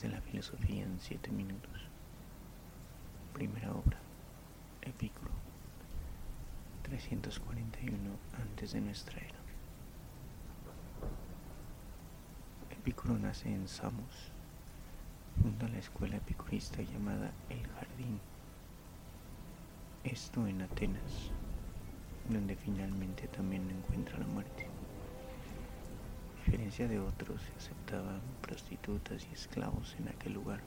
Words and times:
De 0.00 0.08
la 0.08 0.22
Filosofía 0.22 0.84
en 0.84 0.98
7 0.98 1.30
minutos. 1.30 1.82
Primera 3.34 3.74
obra. 3.74 3.98
Epicuro. 4.80 5.30
341 6.84 7.98
antes 8.40 8.72
de 8.72 8.80
nuestra 8.80 9.18
era. 9.20 9.38
Epicuro 12.70 13.18
nace 13.18 13.52
en 13.52 13.68
Samos. 13.68 14.32
Funda 15.42 15.68
la 15.68 15.78
escuela 15.78 16.16
epicurista 16.16 16.80
llamada 16.80 17.30
El 17.50 17.68
Jardín. 17.68 18.18
Esto 20.04 20.46
en 20.46 20.62
Atenas, 20.62 21.30
donde 22.30 22.56
finalmente 22.56 23.28
también 23.28 23.70
encuentra 23.70 24.18
la 24.18 24.26
muerte 24.26 24.70
diferencia 26.52 26.86
de 26.86 27.00
otros, 27.00 27.40
se 27.40 27.56
aceptaban 27.56 28.20
prostitutas 28.42 29.26
y 29.30 29.32
esclavos 29.32 29.96
en 29.98 30.08
aquel 30.08 30.34
lugar. 30.34 30.60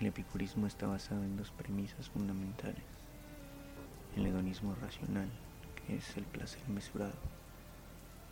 El 0.00 0.08
epicurismo 0.08 0.66
está 0.66 0.88
basado 0.88 1.22
en 1.22 1.36
dos 1.36 1.52
premisas 1.52 2.08
fundamentales. 2.08 2.82
El 4.16 4.26
hedonismo 4.26 4.74
racional, 4.74 5.30
que 5.76 5.94
es 5.94 6.16
el 6.16 6.24
placer 6.24 6.68
mesurado, 6.68 7.14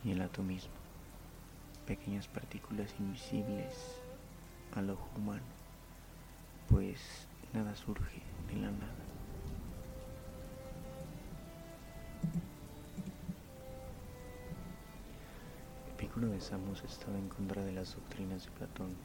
y 0.03 0.11
el 0.11 0.19
atomismo, 0.19 0.73
pequeñas 1.87 2.27
partículas 2.27 2.93
invisibles 2.99 4.01
al 4.75 4.89
ojo 4.89 5.09
humano, 5.15 5.45
pues 6.69 6.99
nada 7.53 7.73
surge 7.77 8.21
de 8.49 8.57
la 8.57 8.69
nada. 8.69 9.04
Epicuro 16.15 16.33
de 16.33 16.39
Samos 16.39 16.81
estaba 16.85 17.17
en 17.17 17.27
contra 17.27 17.61
de 17.61 17.73
las 17.73 17.93
doctrinas 17.93 18.45
de 18.45 18.51
Platón. 18.51 18.95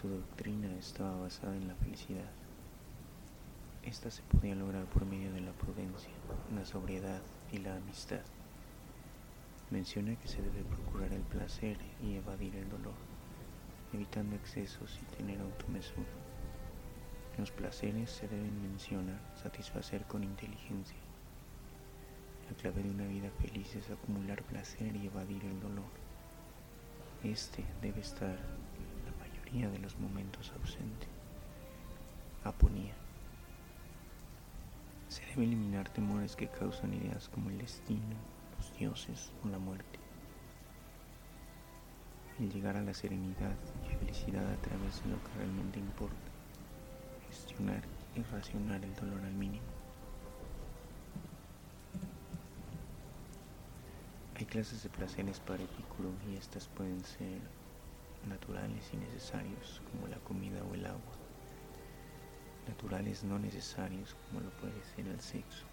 Su 0.00 0.08
doctrina 0.08 0.72
estaba 0.78 1.16
basada 1.22 1.56
en 1.56 1.66
la 1.66 1.74
felicidad. 1.74 2.30
Esta 3.82 4.12
se 4.12 4.22
podía 4.22 4.54
lograr 4.54 4.84
por 4.84 5.04
medio 5.06 5.32
de 5.32 5.40
la 5.40 5.50
prudencia, 5.50 6.12
la 6.54 6.64
sobriedad 6.64 7.20
y 7.50 7.58
la 7.58 7.74
amistad. 7.74 8.20
Menciona 9.72 10.14
que 10.14 10.28
se 10.28 10.40
debe 10.40 10.62
procurar 10.62 11.12
el 11.12 11.22
placer 11.22 11.78
y 12.00 12.14
evadir 12.14 12.54
el 12.54 12.68
dolor, 12.68 12.94
evitando 13.92 14.36
excesos 14.36 15.00
y 15.02 15.16
tener 15.16 15.40
automesura. 15.40 16.14
Los 17.38 17.50
placeres 17.50 18.12
se 18.12 18.28
deben 18.28 18.62
mencionar, 18.62 19.18
satisfacer 19.42 20.04
con 20.04 20.22
inteligencia 20.22 21.03
la 22.54 22.60
clave 22.60 22.82
de 22.82 22.90
una 22.90 23.06
vida 23.06 23.30
feliz 23.40 23.74
es 23.74 23.90
acumular 23.90 24.42
placer 24.42 24.94
y 24.96 25.06
evadir 25.06 25.44
el 25.44 25.60
dolor. 25.60 25.90
Este 27.22 27.64
debe 27.82 28.00
estar 28.00 28.36
la 29.04 29.26
mayoría 29.26 29.68
de 29.70 29.78
los 29.78 29.98
momentos 29.98 30.52
ausente. 30.52 31.06
Aponía. 32.44 32.94
Se 35.08 35.24
debe 35.26 35.44
eliminar 35.44 35.88
temores 35.88 36.36
que 36.36 36.48
causan 36.48 36.94
ideas 36.94 37.28
como 37.28 37.50
el 37.50 37.58
destino, 37.58 38.16
los 38.56 38.76
dioses 38.78 39.32
o 39.44 39.48
la 39.48 39.58
muerte. 39.58 39.98
El 42.38 42.52
llegar 42.52 42.76
a 42.76 42.82
la 42.82 42.94
serenidad 42.94 43.56
y 43.84 43.94
felicidad 43.96 44.52
a 44.52 44.56
través 44.56 45.02
de 45.02 45.10
lo 45.10 45.16
que 45.16 45.38
realmente 45.38 45.78
importa. 45.78 46.30
Gestionar 47.28 47.82
y 48.14 48.22
racionar 48.22 48.84
el 48.84 48.94
dolor 48.94 49.20
al 49.22 49.34
mínimo. 49.34 49.74
Hay 54.36 54.43
clases 54.54 54.84
de 54.84 54.88
placeres 54.88 55.40
para 55.40 55.64
Epicuro 55.64 56.12
y 56.30 56.36
estas 56.36 56.68
pueden 56.68 57.02
ser 57.02 57.40
naturales 58.28 58.88
y 58.92 58.96
necesarios 58.98 59.82
como 59.90 60.06
la 60.06 60.18
comida 60.18 60.62
o 60.62 60.74
el 60.74 60.86
agua. 60.86 61.16
Naturales 62.68 63.24
no 63.24 63.36
necesarios 63.40 64.14
como 64.14 64.42
lo 64.42 64.50
puede 64.58 64.80
ser 64.94 65.08
el 65.08 65.20
sexo. 65.20 65.66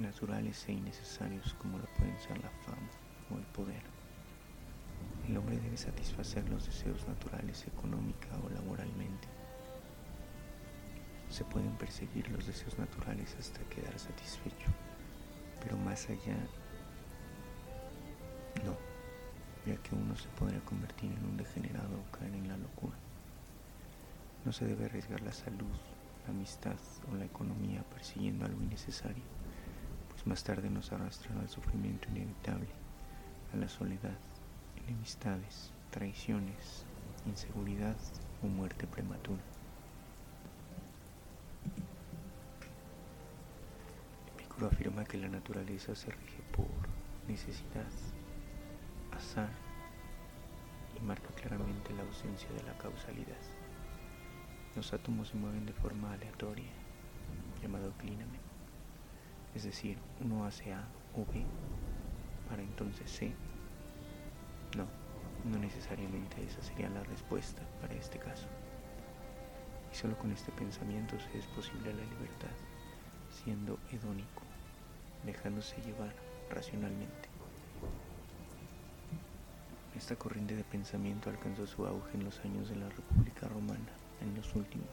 Naturales 0.00 0.68
e 0.68 0.72
innecesarios 0.72 1.54
como 1.54 1.78
lo 1.78 1.86
pueden 1.96 2.18
ser 2.18 2.42
la 2.42 2.50
fama 2.50 2.90
o 3.30 3.38
el 3.38 3.46
poder. 3.54 3.84
El 5.28 5.36
hombre 5.36 5.56
debe 5.56 5.76
satisfacer 5.76 6.48
los 6.48 6.66
deseos 6.66 7.06
naturales 7.06 7.68
económica 7.68 8.36
o 8.44 8.48
laboralmente. 8.48 9.28
Se 11.28 11.44
pueden 11.44 11.78
perseguir 11.78 12.28
los 12.32 12.48
deseos 12.48 12.76
naturales 12.80 13.36
hasta 13.38 13.60
quedar 13.68 13.96
satisfecho, 13.96 14.70
pero 15.62 15.76
más 15.76 16.10
allá 16.10 16.36
ya 19.66 19.76
que 19.82 19.96
uno 19.96 20.14
se 20.16 20.28
podría 20.30 20.60
convertir 20.60 21.10
en 21.10 21.24
un 21.24 21.36
degenerado 21.36 21.98
o 21.98 22.16
caer 22.16 22.32
en 22.34 22.48
la 22.48 22.56
locura. 22.56 22.94
No 24.44 24.52
se 24.52 24.64
debe 24.64 24.84
arriesgar 24.84 25.20
la 25.22 25.32
salud, 25.32 25.74
la 26.24 26.32
amistad 26.32 26.76
o 27.10 27.16
la 27.16 27.24
economía 27.24 27.82
persiguiendo 27.92 28.44
algo 28.44 28.62
innecesario, 28.62 29.24
pues 30.10 30.24
más 30.26 30.44
tarde 30.44 30.70
nos 30.70 30.92
arrastrará 30.92 31.40
al 31.40 31.48
sufrimiento 31.48 32.08
inevitable, 32.10 32.68
a 33.52 33.56
la 33.56 33.68
soledad, 33.68 34.18
enemistades, 34.86 35.72
traiciones, 35.90 36.84
inseguridad 37.26 37.96
o 38.44 38.46
muerte 38.46 38.86
prematura. 38.86 39.42
Epicuro 44.36 44.68
afirma 44.68 45.04
que 45.04 45.18
la 45.18 45.28
naturaleza 45.28 45.96
se 45.96 46.10
rige 46.10 46.42
por 46.54 46.66
necesidad 47.26 47.84
y 50.94 51.00
marca 51.00 51.28
claramente 51.34 51.94
la 51.94 52.02
ausencia 52.02 52.50
de 52.50 52.62
la 52.64 52.76
causalidad. 52.76 53.40
Los 54.74 54.92
átomos 54.92 55.28
se 55.28 55.36
mueven 55.36 55.64
de 55.64 55.72
forma 55.72 56.12
aleatoria, 56.12 56.70
llamado 57.62 57.92
clínamen. 57.96 58.40
Es 59.54 59.64
decir, 59.64 59.96
uno 60.20 60.44
hace 60.44 60.74
A 60.74 60.86
o 61.14 61.24
B 61.32 61.46
para 62.48 62.62
entonces 62.62 63.10
C. 63.10 63.32
No, 64.76 64.86
no 65.50 65.58
necesariamente 65.58 66.44
esa 66.44 66.60
sería 66.60 66.90
la 66.90 67.02
respuesta 67.04 67.62
para 67.80 67.94
este 67.94 68.18
caso. 68.18 68.48
Y 69.90 69.96
solo 69.96 70.18
con 70.18 70.30
este 70.30 70.52
pensamiento 70.52 71.18
se 71.18 71.38
es 71.38 71.46
posible 71.46 71.94
la 71.94 72.04
libertad, 72.04 72.54
siendo 73.30 73.78
hedónico, 73.90 74.42
dejándose 75.24 75.80
llevar 75.80 76.14
racionalmente. 76.50 77.25
Esta 79.96 80.14
corriente 80.14 80.54
de 80.54 80.62
pensamiento 80.62 81.30
alcanzó 81.30 81.66
su 81.66 81.86
auge 81.86 82.18
en 82.18 82.24
los 82.24 82.38
años 82.40 82.68
de 82.68 82.76
la 82.76 82.88
República 82.90 83.48
Romana, 83.48 83.92
en 84.20 84.34
los 84.34 84.54
últimos, 84.54 84.90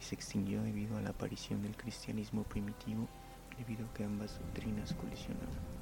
y 0.00 0.04
se 0.04 0.14
extinguió 0.14 0.62
debido 0.62 0.96
a 0.96 1.02
la 1.02 1.10
aparición 1.10 1.60
del 1.60 1.76
cristianismo 1.76 2.44
primitivo, 2.44 3.08
debido 3.58 3.84
a 3.84 3.92
que 3.94 4.04
ambas 4.04 4.38
doctrinas 4.38 4.94
colisionaron. 4.94 5.76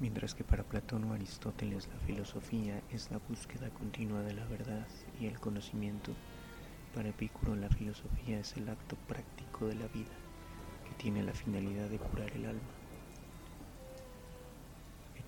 Mientras 0.00 0.34
que 0.34 0.44
para 0.44 0.64
Platón 0.64 1.04
o 1.04 1.14
Aristóteles 1.14 1.88
la 1.88 1.98
filosofía 2.00 2.82
es 2.90 3.10
la 3.10 3.20
búsqueda 3.26 3.70
continua 3.70 4.20
de 4.20 4.34
la 4.34 4.44
verdad 4.46 4.86
y 5.18 5.26
el 5.26 5.40
conocimiento, 5.40 6.12
para 6.94 7.08
Epicuro 7.08 7.56
la 7.56 7.70
filosofía 7.70 8.38
es 8.40 8.54
el 8.58 8.68
acto 8.68 8.96
práctico 9.08 9.66
de 9.66 9.76
la 9.76 9.86
vida, 9.86 10.12
que 10.84 10.94
tiene 11.02 11.22
la 11.22 11.32
finalidad 11.32 11.88
de 11.88 11.98
curar 11.98 12.30
el 12.32 12.44
alma. 12.44 12.81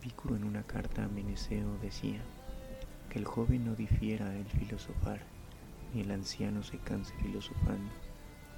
En 0.05 0.45
una 0.45 0.63
carta 0.63 1.05
a 1.05 1.09
Meneceo 1.09 1.79
decía 1.81 2.21
que 3.09 3.19
el 3.19 3.25
joven 3.25 3.65
no 3.65 3.75
difiera 3.75 4.37
el 4.37 4.45
filosofar, 4.45 5.23
ni 5.95 6.03
el 6.03 6.11
anciano 6.11 6.63
se 6.63 6.77
canse 6.77 7.15
filosofando, 7.23 7.91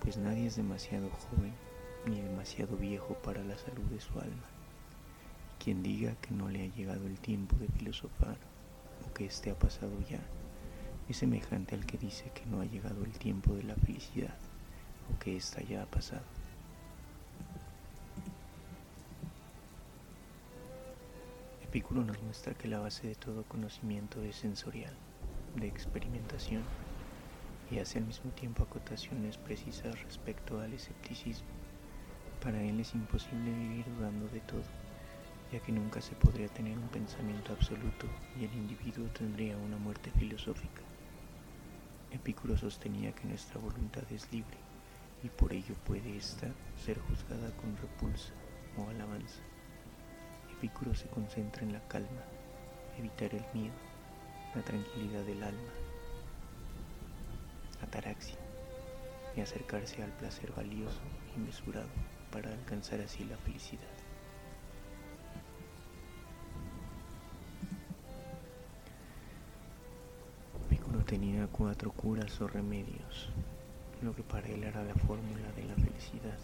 pues 0.02 0.16
nadie 0.16 0.46
es 0.46 0.56
demasiado 0.56 1.08
joven 1.08 1.52
ni 2.06 2.20
demasiado 2.20 2.76
viejo 2.76 3.14
para 3.22 3.44
la 3.44 3.56
salud 3.58 3.84
de 3.84 4.00
su 4.00 4.18
alma. 4.18 4.48
Quien 5.62 5.84
diga 5.84 6.16
que 6.16 6.32
no 6.32 6.48
le 6.48 6.64
ha 6.64 6.74
llegado 6.74 7.06
el 7.06 7.20
tiempo 7.20 7.54
de 7.56 7.68
filosofar 7.68 8.38
o 9.08 9.14
que 9.14 9.26
éste 9.26 9.52
ha 9.52 9.58
pasado 9.58 9.92
ya, 10.10 10.20
es 11.08 11.18
semejante 11.18 11.76
al 11.76 11.86
que 11.86 11.96
dice 11.96 12.32
que 12.34 12.44
no 12.46 12.60
ha 12.60 12.64
llegado 12.64 13.04
el 13.04 13.12
tiempo 13.12 13.54
de 13.54 13.62
la 13.62 13.76
felicidad 13.76 14.34
o 15.14 15.18
que 15.20 15.36
ésta 15.36 15.62
ya 15.62 15.84
ha 15.84 15.86
pasado. 15.86 16.35
Epicuro 21.76 22.02
nos 22.02 22.22
muestra 22.22 22.54
que 22.54 22.68
la 22.68 22.78
base 22.78 23.06
de 23.06 23.14
todo 23.16 23.44
conocimiento 23.44 24.22
es 24.22 24.36
sensorial, 24.36 24.94
de 25.56 25.66
experimentación, 25.66 26.62
y 27.70 27.80
hace 27.80 27.98
al 27.98 28.06
mismo 28.06 28.30
tiempo 28.30 28.62
acotaciones 28.62 29.36
precisas 29.36 30.02
respecto 30.02 30.58
al 30.58 30.72
escepticismo. 30.72 31.46
Para 32.42 32.62
él 32.62 32.80
es 32.80 32.94
imposible 32.94 33.52
vivir 33.52 33.84
dudando 33.94 34.26
de 34.28 34.40
todo, 34.40 34.64
ya 35.52 35.60
que 35.60 35.70
nunca 35.70 36.00
se 36.00 36.14
podría 36.14 36.48
tener 36.48 36.78
un 36.78 36.88
pensamiento 36.88 37.52
absoluto 37.52 38.06
y 38.40 38.46
el 38.46 38.54
individuo 38.54 39.06
tendría 39.08 39.58
una 39.58 39.76
muerte 39.76 40.10
filosófica. 40.12 40.80
Epicuro 42.10 42.56
sostenía 42.56 43.12
que 43.12 43.28
nuestra 43.28 43.60
voluntad 43.60 44.10
es 44.10 44.32
libre 44.32 44.56
y 45.22 45.28
por 45.28 45.52
ello 45.52 45.74
puede 45.84 46.16
ésta 46.16 46.48
ser 46.82 46.98
juzgada 47.00 47.54
con 47.58 47.76
repulsa 47.76 48.32
o 48.78 48.88
alabanza. 48.88 49.42
Epicuro 50.58 50.94
se 50.94 51.06
concentra 51.08 51.62
en 51.64 51.74
la 51.74 51.80
calma, 51.80 52.24
evitar 52.98 53.34
el 53.34 53.44
miedo, 53.52 53.74
la 54.54 54.62
tranquilidad 54.62 55.22
del 55.22 55.42
alma, 55.42 55.72
ataraxia 57.82 58.38
y 59.36 59.42
acercarse 59.42 60.02
al 60.02 60.12
placer 60.12 60.52
valioso 60.52 61.02
y 61.36 61.40
mesurado 61.40 61.90
para 62.32 62.50
alcanzar 62.50 63.00
así 63.02 63.24
la 63.24 63.36
felicidad. 63.36 63.82
Epicuro 70.70 71.04
tenía 71.04 71.46
cuatro 71.48 71.92
curas 71.92 72.40
o 72.40 72.48
remedios, 72.48 73.28
lo 74.00 74.14
que 74.14 74.22
para 74.22 74.48
él 74.48 74.64
era 74.64 74.82
la 74.82 74.94
fórmula 74.94 75.52
de 75.54 75.64
la 75.64 75.74
felicidad. 75.74 76.38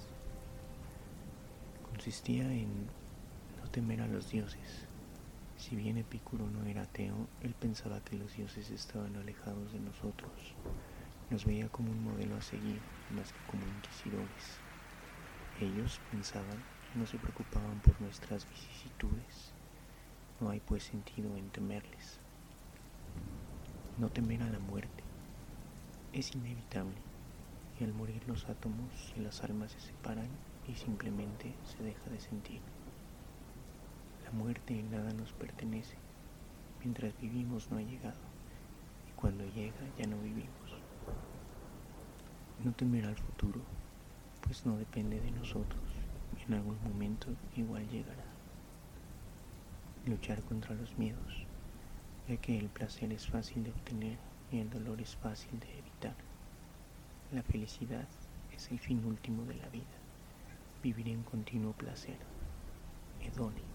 Consistía 1.90 2.52
en 2.52 2.88
no 3.62 3.70
temer 3.70 4.00
a 4.00 4.08
los 4.08 4.30
dioses. 4.30 4.88
Si 5.56 5.76
bien 5.76 5.96
Epicuro 5.96 6.50
no 6.50 6.66
era 6.66 6.82
ateo, 6.82 7.28
él 7.40 7.54
pensaba 7.54 8.00
que 8.00 8.16
los 8.16 8.34
dioses 8.34 8.70
estaban 8.70 9.14
alejados 9.16 9.72
de 9.72 9.78
nosotros. 9.78 10.32
Nos 11.30 11.44
veía 11.44 11.68
como 11.68 11.92
un 11.92 12.02
modelo 12.02 12.36
a 12.36 12.42
seguir, 12.42 12.80
más 13.14 13.32
que 13.32 13.38
como 13.46 13.62
inquisidores. 13.68 14.58
Ellos 15.60 16.00
pensaban 16.10 16.58
no 16.94 17.06
se 17.06 17.18
preocupaban 17.18 17.80
por 17.80 17.98
nuestras 18.02 18.46
vicisitudes. 18.48 19.52
No 20.40 20.50
hay 20.50 20.60
pues 20.60 20.82
sentido 20.82 21.36
en 21.36 21.48
temerles. 21.50 22.18
No 23.96 24.08
temer 24.08 24.42
a 24.42 24.50
la 24.50 24.58
muerte. 24.58 25.04
Es 26.12 26.34
inevitable 26.34 26.96
y 27.80 27.84
al 27.84 27.94
morir 27.94 28.22
los 28.26 28.48
átomos 28.48 29.14
y 29.16 29.20
las 29.20 29.42
almas 29.42 29.72
se 29.72 29.80
separan 29.80 30.28
y 30.66 30.74
simplemente 30.74 31.54
se 31.64 31.82
deja 31.82 32.10
de 32.10 32.20
sentir. 32.20 32.60
Muerte 34.32 34.82
nada 34.90 35.12
nos 35.12 35.30
pertenece. 35.34 35.94
Mientras 36.80 37.12
vivimos 37.20 37.70
no 37.70 37.76
ha 37.76 37.82
llegado 37.82 38.20
y 39.06 39.12
cuando 39.12 39.44
llega 39.44 39.76
ya 39.98 40.06
no 40.06 40.16
vivimos. 40.22 40.72
No 42.64 42.72
temer 42.72 43.04
al 43.04 43.16
futuro, 43.16 43.60
pues 44.40 44.64
no 44.64 44.78
depende 44.78 45.20
de 45.20 45.30
nosotros 45.32 45.82
y 46.38 46.44
en 46.44 46.54
algún 46.54 46.82
momento 46.82 47.28
igual 47.56 47.86
llegará. 47.90 48.24
Luchar 50.06 50.42
contra 50.44 50.74
los 50.74 50.96
miedos, 50.96 51.44
ya 52.26 52.38
que 52.38 52.58
el 52.58 52.70
placer 52.70 53.12
es 53.12 53.26
fácil 53.28 53.64
de 53.64 53.70
obtener 53.70 54.18
y 54.50 54.60
el 54.60 54.70
dolor 54.70 55.02
es 55.02 55.14
fácil 55.14 55.60
de 55.60 55.78
evitar. 55.78 56.16
La 57.32 57.42
felicidad 57.42 58.08
es 58.50 58.70
el 58.70 58.78
fin 58.78 59.04
último 59.04 59.44
de 59.44 59.56
la 59.56 59.68
vida, 59.68 59.98
vivir 60.82 61.08
en 61.08 61.22
continuo 61.22 61.72
placer. 61.74 62.16
Hedónico. 63.20 63.71